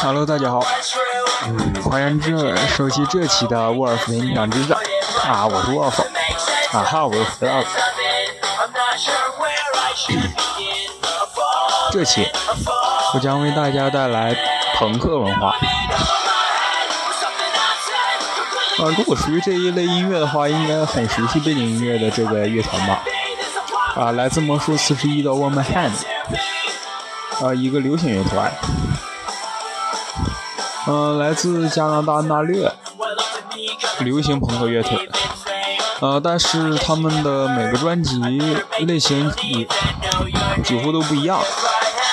[0.00, 0.64] Hello，大家好，
[1.44, 4.78] 嗯，欢迎这收听这期的沃尔夫的音响之战。
[5.24, 6.02] 啊，我是沃尔夫，
[6.72, 7.66] 啊哈，我又回来了。
[11.90, 12.26] 这期
[13.14, 14.36] 我将为大家带来
[14.76, 15.48] 朋克文化。
[18.78, 23.02] 啊，如果属于这一类音乐的话，应该很熟悉背景音乐的这个乐团吧？
[23.96, 25.90] 啊，来自魔术四十一的 Woman Hand，
[27.44, 28.52] 啊，一个流行乐团。
[30.86, 32.72] 嗯，来自加拿大纳略
[33.98, 34.96] 流行朋克乐团，
[36.00, 38.18] 呃，但是他们的每个专辑
[38.80, 39.66] 类型也
[40.62, 41.40] 几乎都不一样。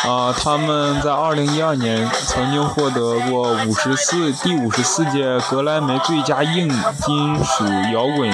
[0.06, 6.68] 啊，他们在二零一二年曾经获得过五十四第五十四届格莱美最佳硬
[7.06, 8.30] 金属摇滚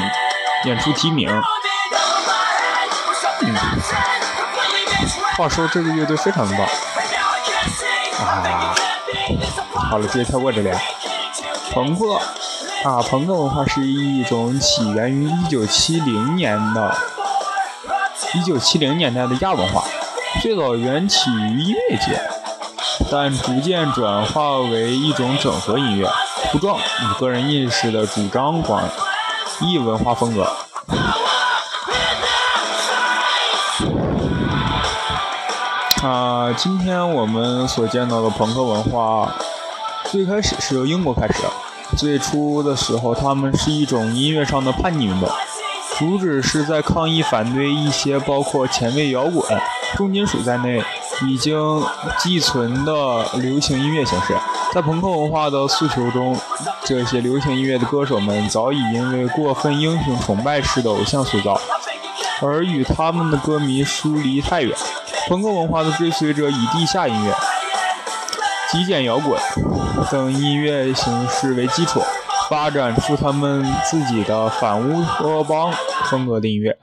[0.66, 1.30] 演出提名。
[3.42, 3.56] 嗯，
[5.38, 6.66] 话说这个乐队非常的棒。
[8.26, 8.76] 啊。
[9.74, 10.70] 好了，直接跳过这里。
[11.74, 12.20] 朋克
[12.84, 16.92] 啊，朋克文化是一种起源于1970年的
[18.34, 19.84] 1970年代的亚文化，
[20.42, 22.20] 最早源起于音乐界，
[23.12, 26.10] 但逐渐转化为一种整合音乐、
[26.52, 28.84] 服装与个人意识的主张广
[29.62, 30.52] 义文化风格。
[36.04, 39.32] 啊，今天我们所见到的朋克文化。
[40.06, 41.50] 最开始是由英国开始的，
[41.98, 45.30] 最初的时候，他们是一种音乐上的叛逆运动，
[45.98, 49.44] 主旨是在抗议反对一些包括前卫摇滚、
[49.96, 50.84] 重金属在内
[51.28, 51.84] 已经
[52.20, 54.36] 寄存的流行音乐形式。
[54.74, 56.36] 在朋克文化的诉求中，
[56.86, 61.60] 这些流行音乐的歌手们早已因为过分英雄崇拜式的偶像塑造，
[62.42, 64.76] 而与他们的歌迷疏离太远。
[65.28, 67.36] 朋克文化的追随者以地下音乐。
[68.72, 69.38] 极简摇滚
[70.10, 72.02] 等音乐形式为基础，
[72.50, 75.74] 发展出他们自己的反乌托邦
[76.06, 76.78] 风格的音乐。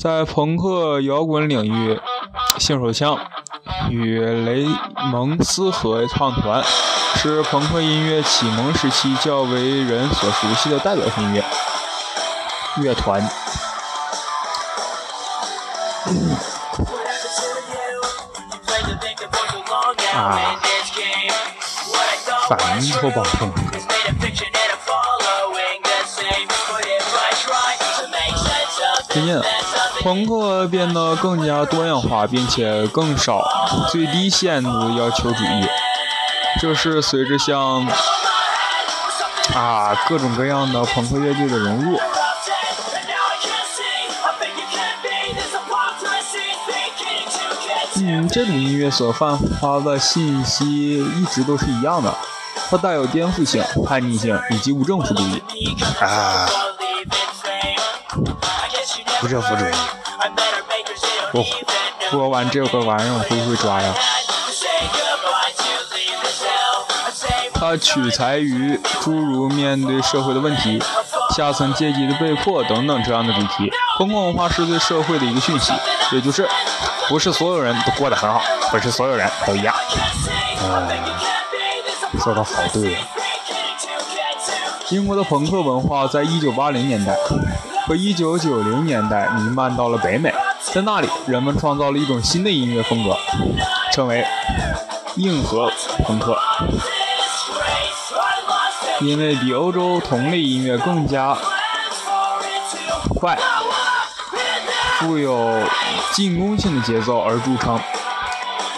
[0.00, 2.00] 在朋克摇滚领域，
[2.60, 3.18] 性手枪
[3.90, 4.64] 与雷
[5.10, 6.62] 蒙斯合唱团
[7.16, 11.44] 是朋克音乐启蒙时期较为人所熟悉的代表性音乐
[12.80, 13.28] 乐团。
[20.14, 20.56] 啊。
[22.48, 23.24] 反乌托邦。
[29.08, 29.40] 最近，
[30.02, 33.42] 朋克变得更加多样化，并且更少
[33.90, 35.66] 最低限度要求主义。
[36.60, 37.86] 这是随着像
[39.54, 41.98] 啊各种各样的朋克乐队的融入。
[48.00, 52.14] 嗯，这种音乐所散发的信息一直都是一样的。
[52.70, 55.42] 它带有颠覆性、叛逆性以及无政府主义。
[56.00, 56.48] 啊，
[59.22, 59.70] 无政府主义。
[61.32, 61.44] 我
[62.10, 63.94] 播完这个玩意儿，我会不会抓呀？
[67.52, 70.80] 它取材于诸如面对社会的问题、
[71.38, 73.70] 下层阶级的被迫等等这样的主题。
[73.96, 75.72] 公共文化是对社会的一个讯息，
[76.10, 76.48] 也就是
[77.08, 79.72] 不是所有人都过得很好，不是所有人都一样。
[80.64, 80.88] 嗯。
[82.18, 82.98] 说的好对呀！
[84.90, 87.14] 英国的朋克文化在一九八零年代
[87.86, 90.34] 和一九九零年代弥漫到了北美，
[90.72, 93.16] 在那里，人们创造了一种新的音乐风格，
[93.92, 94.26] 称为
[95.14, 95.70] 硬核
[96.04, 96.36] 朋克，
[99.00, 101.36] 因为比欧洲同类音乐更加
[103.18, 103.38] 快、
[104.98, 105.62] 富有
[106.12, 107.78] 进攻性的节奏而著称。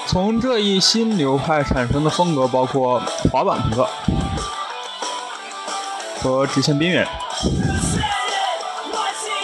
[0.07, 3.01] 从这一新流派产生的风格包括
[3.33, 3.89] 滑板朋克
[6.21, 7.09] 和直线边缘。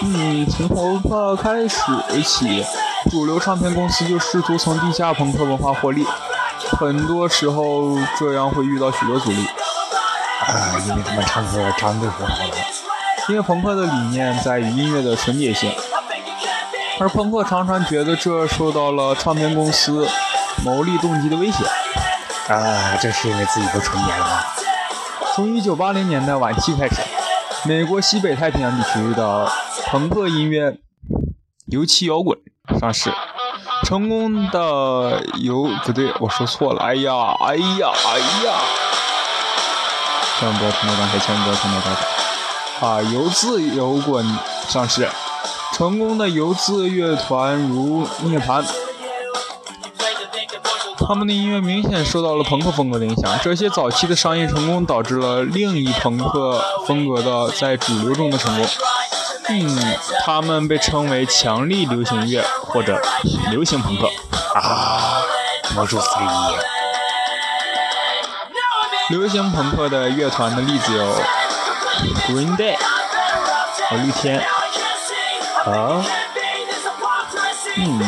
[0.03, 1.79] 嗯，从朋克开始
[2.23, 2.65] 起，
[3.11, 6.05] 主流唱片公司就试图从地下朋克文化获利，
[6.79, 9.47] 很多时候这样会遇到许多阻力。
[10.47, 12.57] 啊，因为他们唱歌唱的很好的，
[13.29, 15.73] 因为朋克的理念在于音乐的纯洁性，
[17.01, 20.09] 而朋克常常觉得这受到了唱片公司。
[20.65, 21.65] 牟利动机的威胁
[22.49, 24.43] 啊，这是因为自己不纯洁了吗？
[25.35, 27.03] 从1980年代晚期开始，
[27.69, 29.47] 美国西北太平洋地区的
[29.85, 30.79] 朋克音乐
[31.67, 32.39] 尤其摇滚
[32.81, 33.13] 上市。
[33.85, 36.83] 成功的有不对，我说错了。
[36.83, 38.55] 哎呀，哎呀，哎呀！
[40.39, 42.87] 千万不要听到刚才，千万不要听到刚才。
[42.87, 44.39] 啊，游子摇滚
[44.69, 45.09] 上市，
[45.73, 48.63] 成功的游子乐团如涅槃。
[51.09, 53.39] 他们的音乐明显受到了朋克风格的影响。
[53.43, 58.67] 这些早期的商业成功导致了另一朋克风格的在主流中的成功。
[59.49, 63.01] 嗯，他们被称为强力流行乐或者
[63.51, 64.09] 流行朋克。
[64.55, 65.23] 啊，
[65.75, 66.07] 魔术师。
[69.09, 71.15] 流行朋克的乐团的例子有
[72.27, 72.77] Green Day
[73.89, 74.41] 和绿天。
[75.65, 76.05] 啊？
[77.77, 78.01] 嗯。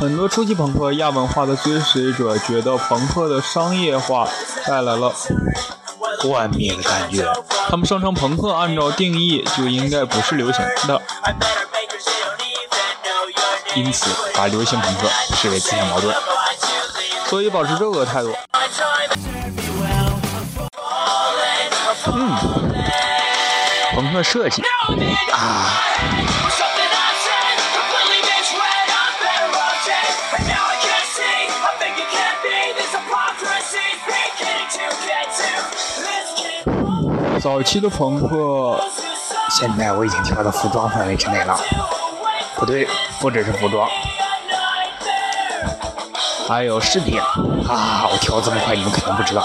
[0.00, 4.28] 很多初期朋克亚文化的追随者觉得朋克的商业化
[4.64, 5.12] 带来了
[6.20, 7.26] 幻灭的感觉。
[7.68, 11.02] 他们声称朋克按照定义就应该不是流行的，
[13.74, 16.14] 因此把流行朋克视为自相矛盾。
[17.28, 18.34] 所以保持这个态度。
[22.06, 22.34] 嗯，
[23.92, 24.62] 朋克设计
[25.30, 25.82] 啊。
[37.40, 38.80] 早期的朋克，
[39.50, 41.58] 现在我已经跳到服装范围之内了。
[42.56, 42.88] 不对，
[43.20, 43.88] 不只是服装，
[46.48, 47.20] 还有饰品。
[47.68, 49.44] 啊，我跳这么快，你们肯定不知道。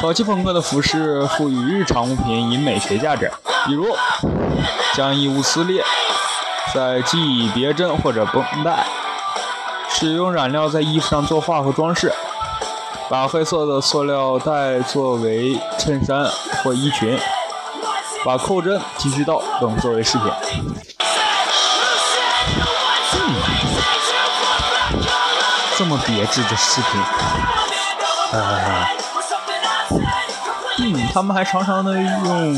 [0.00, 3.30] 早期朋克的服饰赋予日常物品以美学价值，
[3.66, 3.86] 比如
[4.94, 5.84] 将衣物撕裂，
[6.72, 8.86] 在系以别针或者绷带，
[9.90, 12.10] 使用染料在衣服上作画和装饰。
[13.10, 16.26] 把黑色的塑料袋作为衬衫
[16.62, 17.18] 或衣裙，
[18.24, 20.30] 把扣针、剃须刀等作为饰品。
[25.78, 27.00] 这么别致的饰品。
[28.32, 28.84] 呃，
[30.80, 32.56] 嗯，他们还常常的用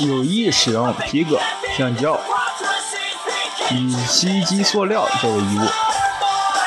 [0.00, 1.38] 有意使用皮革、
[1.76, 2.18] 橡胶、
[3.70, 5.68] 乙烯基塑料作为衣物。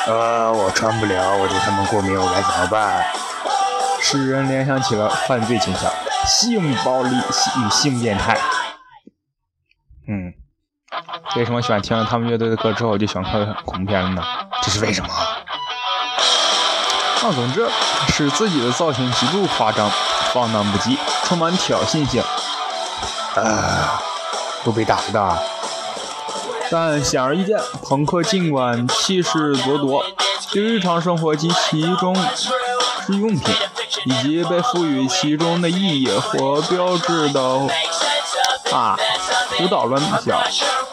[0.06, 3.04] 呃，我穿不了，我对他们过敏，我该怎么办？
[4.00, 5.92] 使人联想起了犯罪倾向、
[6.26, 8.34] 性暴力与性变态。
[10.08, 10.32] 嗯，
[11.36, 14.22] 为什么喜欢听了他们乐队的歌之后就喜欢看恐怖片了呢？
[14.62, 15.10] 这是为什么？
[17.22, 17.68] 那总之，
[18.08, 19.90] 使自己的造型极度夸张、
[20.32, 22.22] 放荡不羁，充满挑衅性。
[23.36, 24.00] 啊，
[24.64, 25.38] 都被打的。
[26.70, 30.02] 但显而易见，朋克尽管气势咄咄，
[30.52, 32.14] 对日常生活及其中
[33.06, 33.54] 之用品，
[34.06, 37.40] 以及被赋予其中的意义和标志的
[38.72, 38.96] 啊
[39.58, 40.40] 胡捣乱想，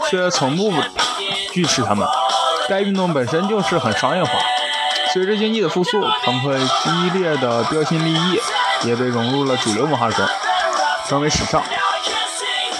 [0.09, 0.73] 却从不
[1.53, 2.05] 拒斥他们。
[2.67, 4.31] 该运动本身就是很商业化。
[5.17, 8.39] 随着经济的复苏，朋克激烈的标新立异
[8.83, 10.23] 也被融入了主流文化中，
[11.07, 11.63] 成为时尚。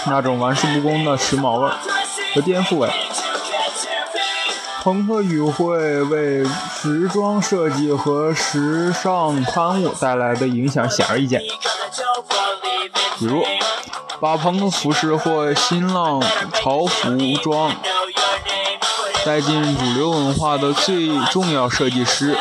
[0.06, 1.68] 那种玩世不恭的时髦味。
[2.36, 2.88] 和颠覆味，
[4.84, 6.44] 朋克语会为
[6.80, 11.42] 时装设计和时尚刊物带来的影响显而易见。
[13.18, 13.42] 比如，
[14.20, 17.72] 把朋克服饰或新浪潮服装
[19.24, 22.36] 带进主流文化的最重要设计师，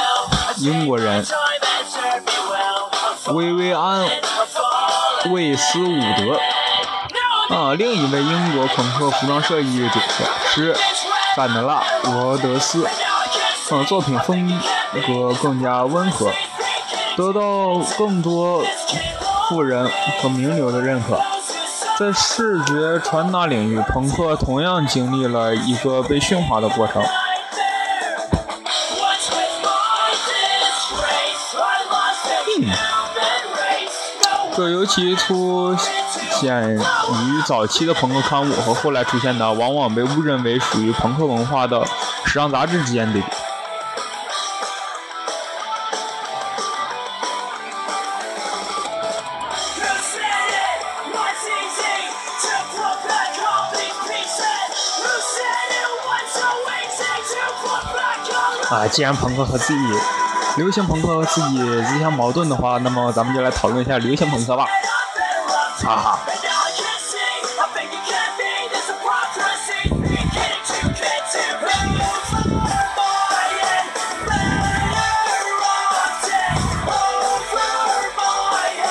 [0.58, 1.26] 英国人
[3.34, 4.06] 薇薇安·
[5.32, 6.40] 魏斯伍德。
[7.56, 10.00] 啊，另一位英国朋克服装设计者
[10.54, 10.76] 是
[11.36, 14.60] 范德拉·罗德斯，啊，作品风
[15.08, 16.32] 格更加温和，
[17.16, 18.64] 得到更多
[19.50, 19.90] 富人
[20.22, 21.20] 和名流的认可。
[22.00, 27.04] 在视觉传达领域，朋克同样经历了一个被驯化的过程。
[34.56, 35.76] 这尤其出。
[36.40, 41.84] 现于早期的朋克刊物和后来出现的往往被误认为属于朋克文化的
[42.26, 43.20] 时尚杂志之间的。
[58.70, 59.80] 啊，既然朋克和自己
[60.58, 64.66] 流行朋克和自己自相矛盾的话，那么咱们就来讨论一下流行朋克吧。
[65.84, 66.20] 哈哈。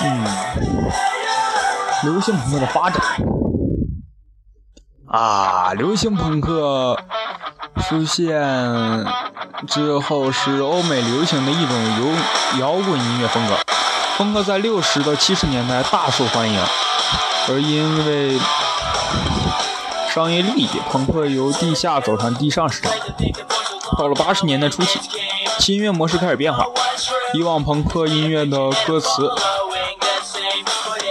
[0.03, 0.25] 嗯，
[2.05, 3.03] 流行朋克的发展，
[5.09, 6.97] 啊，流行朋克
[7.83, 8.41] 出现
[9.67, 12.17] 之后是欧美流行的一种
[12.61, 13.55] 摇摇滚音乐风格。
[14.17, 16.59] 朋克在六十到七十年代大受欢迎，
[17.49, 18.39] 而因为
[20.15, 22.93] 商业利益，朋克由地下走上地上市场。
[23.99, 24.99] 到了八十年代初期，
[25.59, 26.65] 新音乐模式开始变化。
[27.35, 29.31] 以往朋克音乐的歌词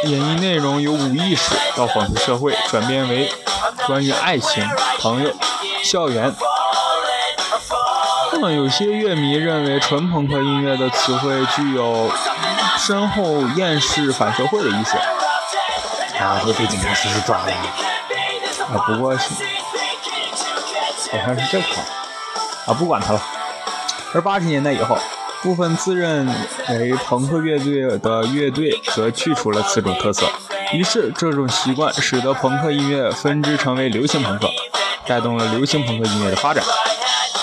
[0.06, 3.32] 演绎内容由无意识到讽刺社会，转变为
[3.86, 5.32] 关于爱情、朋友、
[5.84, 6.34] 校园。
[8.36, 12.12] 那么，有些乐迷认为纯朋克音乐的词汇具有
[12.78, 14.98] 深厚厌世、反社会的意思。
[16.20, 17.46] 啊，会被警察叔叔抓了。
[18.74, 19.24] 啊，不过，好
[21.26, 21.82] 像是这块
[22.68, 23.22] 啊，不管他了。
[24.14, 24.98] 而八十年代以后，
[25.42, 26.28] 部分自认
[26.70, 30.28] 为朋克乐队的乐队则去除了此种特色，
[30.74, 34.50] 于是这种习惯使得朋克音乐分支成为流行朋克，
[35.08, 36.62] 带动了流行朋克音乐的发展。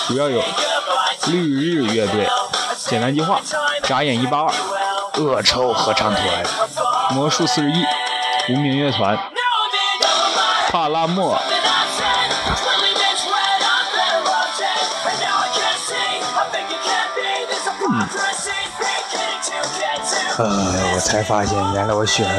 [0.07, 0.39] 主要有
[1.27, 2.27] 绿日乐队、
[2.77, 3.39] 简单计划、
[3.83, 4.53] 眨眼一八二、
[5.21, 6.23] 恶臭合唱团、
[7.11, 7.85] 魔术四十一、
[8.49, 9.17] 无名乐团、
[10.69, 11.39] 帕拉莫。
[20.35, 22.35] 呃，我才发现，原来我喜欢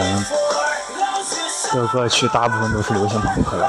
[1.73, 3.67] 的歌曲大部分都是流行朋克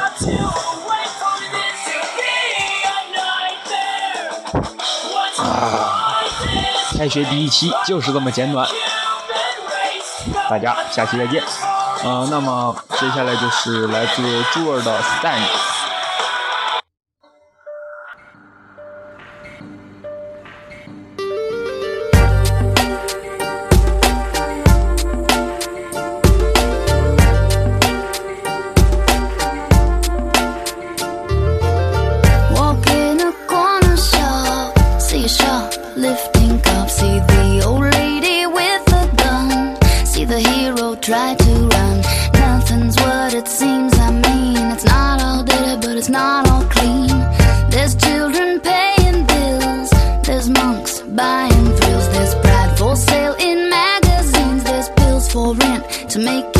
[6.98, 8.68] 开学第一期就是这么简短，
[10.50, 11.44] 大家下期再见。
[12.04, 15.40] 呃，那么接下来就是来自朱儿的 stan。
[42.34, 44.72] Nothing's what it seems, I mean.
[44.74, 47.18] It's not all dirty, but it's not all clean.
[47.70, 49.90] There's children paying bills,
[50.26, 56.20] there's monks buying thrills, there's pride for sale in magazines, there's pills for rent to
[56.20, 56.55] make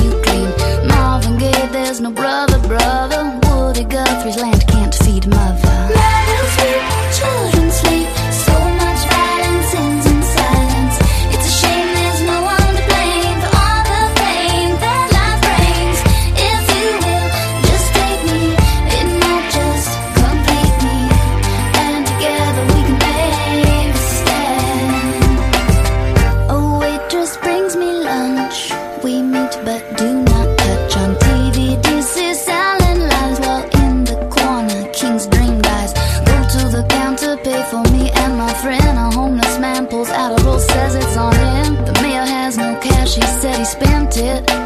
[43.66, 44.65] spent it.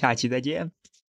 [0.00, 0.72] 下期再见。